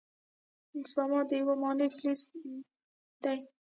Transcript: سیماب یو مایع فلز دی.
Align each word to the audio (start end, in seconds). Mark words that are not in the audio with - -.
سیماب 0.91 1.27
یو 1.37 1.49
مایع 1.61 1.87
فلز 1.95 2.19
دی. 3.23 3.35